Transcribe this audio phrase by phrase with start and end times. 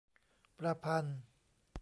[0.57, 1.19] ประพันธ์